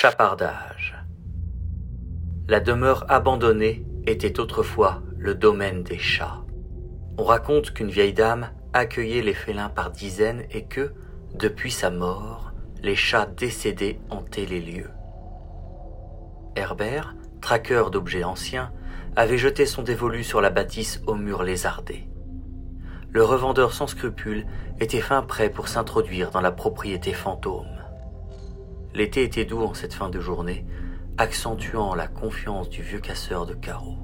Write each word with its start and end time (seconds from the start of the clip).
Chapardage. 0.00 0.94
La 2.46 2.60
demeure 2.60 3.04
abandonnée 3.08 3.84
était 4.06 4.38
autrefois 4.38 5.02
le 5.16 5.34
domaine 5.34 5.82
des 5.82 5.98
chats. 5.98 6.44
On 7.18 7.24
raconte 7.24 7.72
qu'une 7.72 7.90
vieille 7.90 8.12
dame 8.12 8.52
accueillait 8.72 9.22
les 9.22 9.34
félins 9.34 9.70
par 9.70 9.90
dizaines 9.90 10.44
et 10.52 10.66
que, 10.66 10.92
depuis 11.34 11.72
sa 11.72 11.90
mort, 11.90 12.52
les 12.80 12.94
chats 12.94 13.26
décédés 13.26 13.98
hantaient 14.08 14.46
les 14.46 14.60
lieux. 14.60 14.92
Herbert, 16.54 17.16
traqueur 17.40 17.90
d'objets 17.90 18.22
anciens, 18.22 18.70
avait 19.16 19.36
jeté 19.36 19.66
son 19.66 19.82
dévolu 19.82 20.22
sur 20.22 20.40
la 20.40 20.50
bâtisse 20.50 21.02
au 21.08 21.16
mur 21.16 21.42
lézardé. 21.42 22.08
Le 23.10 23.24
revendeur 23.24 23.72
sans 23.72 23.88
scrupules 23.88 24.46
était 24.78 25.00
fin 25.00 25.22
prêt 25.22 25.50
pour 25.50 25.66
s'introduire 25.66 26.30
dans 26.30 26.40
la 26.40 26.52
propriété 26.52 27.12
fantôme. 27.12 27.77
L'été 28.94 29.22
était 29.22 29.44
doux 29.44 29.62
en 29.62 29.74
cette 29.74 29.94
fin 29.94 30.08
de 30.08 30.20
journée, 30.20 30.66
accentuant 31.18 31.94
la 31.94 32.08
confiance 32.08 32.68
du 32.68 32.82
vieux 32.82 33.00
casseur 33.00 33.46
de 33.46 33.54
carreaux. 33.54 33.98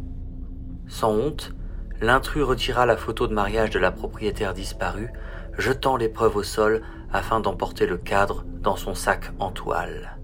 Sans 0.87 1.12
honte, 1.12 1.55
l'intrus 2.01 2.42
retira 2.42 2.87
la 2.87 2.97
photo 2.97 3.27
de 3.27 3.34
mariage 3.34 3.70
de 3.70 3.78
la 3.78 3.92
propriétaire 3.92 4.55
disparue, 4.55 5.11
jetant 5.56 5.97
l'épreuve 5.97 6.37
au 6.37 6.42
sol 6.42 6.83
afin 7.12 7.41
d'emporter 7.41 7.87
le 7.87 7.97
cadre 7.97 8.45
dans 8.61 8.77
son 8.77 8.95
sac 8.95 9.33
en 9.39 9.51
toile. 9.51 10.19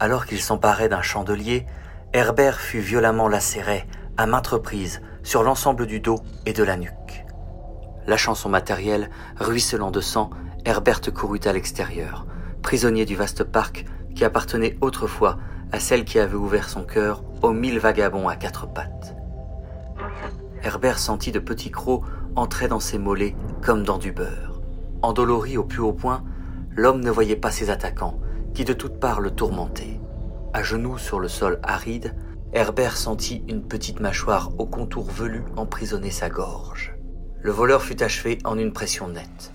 Alors 0.00 0.26
qu'il 0.26 0.40
s'emparait 0.40 0.88
d'un 0.88 1.02
chandelier, 1.02 1.66
Herbert 2.12 2.60
fut 2.60 2.80
violemment 2.80 3.28
lacéré 3.28 3.86
à 4.16 4.26
maintes 4.26 4.48
reprises 4.48 5.00
sur 5.22 5.42
l'ensemble 5.42 5.86
du 5.86 6.00
dos 6.00 6.18
et 6.46 6.52
de 6.52 6.62
la 6.62 6.76
nuque. 6.76 7.24
Lâchant 8.06 8.34
son 8.34 8.48
matériel, 8.48 9.08
ruisselant 9.38 9.90
de 9.90 10.00
sang, 10.00 10.30
Herbert 10.64 11.00
courut 11.14 11.40
à 11.44 11.52
l'extérieur, 11.52 12.26
prisonnier 12.64 13.04
du 13.04 13.14
vaste 13.14 13.44
parc 13.44 13.84
qui 14.16 14.24
appartenait 14.24 14.78
autrefois 14.80 15.36
à 15.70 15.78
celle 15.78 16.04
qui 16.04 16.18
avait 16.18 16.34
ouvert 16.34 16.70
son 16.70 16.82
cœur 16.82 17.22
aux 17.42 17.52
mille 17.52 17.78
vagabonds 17.78 18.26
à 18.26 18.36
quatre 18.36 18.66
pattes. 18.66 19.14
Herbert 20.62 20.98
sentit 20.98 21.30
de 21.30 21.38
petits 21.38 21.70
crocs 21.70 22.04
entrer 22.36 22.66
dans 22.66 22.80
ses 22.80 22.98
mollets 22.98 23.36
comme 23.62 23.84
dans 23.84 23.98
du 23.98 24.12
beurre. 24.12 24.62
Endolori 25.02 25.58
au 25.58 25.64
plus 25.64 25.80
haut 25.80 25.92
point, 25.92 26.24
l'homme 26.74 27.04
ne 27.04 27.10
voyait 27.10 27.36
pas 27.36 27.50
ses 27.50 27.68
attaquants, 27.68 28.18
qui 28.54 28.64
de 28.64 28.72
toutes 28.72 28.98
parts 28.98 29.20
le 29.20 29.30
tourmentaient. 29.30 30.00
À 30.54 30.62
genoux 30.62 30.96
sur 30.96 31.20
le 31.20 31.28
sol 31.28 31.60
aride, 31.62 32.14
Herbert 32.54 32.96
sentit 32.96 33.44
une 33.46 33.62
petite 33.62 34.00
mâchoire 34.00 34.52
au 34.58 34.64
contour 34.64 35.04
velu 35.10 35.44
emprisonner 35.56 36.10
sa 36.10 36.30
gorge. 36.30 36.94
Le 37.42 37.52
voleur 37.52 37.82
fut 37.82 38.02
achevé 38.02 38.38
en 38.44 38.56
une 38.56 38.72
pression 38.72 39.08
nette. 39.08 39.52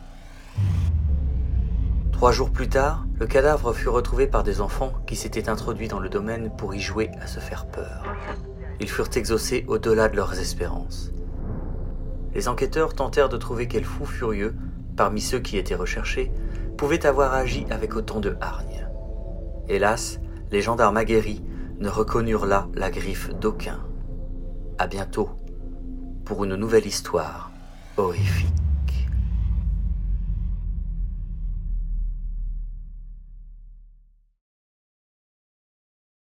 Trois 2.19 2.33
jours 2.33 2.51
plus 2.51 2.67
tard, 2.67 3.05
le 3.17 3.27
cadavre 3.27 3.71
fut 3.71 3.87
retrouvé 3.87 4.27
par 4.27 4.43
des 4.43 4.59
enfants 4.59 4.91
qui 5.07 5.15
s'étaient 5.15 5.47
introduits 5.47 5.87
dans 5.87 6.01
le 6.01 6.09
domaine 6.09 6.51
pour 6.57 6.75
y 6.75 6.81
jouer 6.81 7.09
à 7.21 7.27
se 7.27 7.39
faire 7.39 7.65
peur. 7.65 8.03
Ils 8.81 8.89
furent 8.89 9.07
exaucés 9.15 9.63
au-delà 9.69 10.09
de 10.09 10.17
leurs 10.17 10.37
espérances. 10.37 11.13
Les 12.33 12.49
enquêteurs 12.49 12.93
tentèrent 12.93 13.29
de 13.29 13.37
trouver 13.37 13.69
quel 13.69 13.85
fou 13.85 14.03
furieux, 14.03 14.53
parmi 14.97 15.21
ceux 15.21 15.39
qui 15.39 15.57
étaient 15.57 15.75
recherchés, 15.75 16.33
pouvait 16.77 17.05
avoir 17.05 17.33
agi 17.33 17.65
avec 17.69 17.95
autant 17.95 18.19
de 18.19 18.35
hargne. 18.41 18.85
Hélas, 19.69 20.19
les 20.51 20.61
gendarmes 20.61 20.97
aguerris 20.97 21.41
ne 21.79 21.87
reconnurent 21.87 22.47
là 22.47 22.67
la 22.73 22.91
griffe 22.91 23.33
d'aucun. 23.35 23.79
À 24.77 24.87
bientôt 24.87 25.29
pour 26.25 26.43
une 26.43 26.57
nouvelle 26.57 26.85
histoire 26.85 27.49
horrifique. 27.95 28.53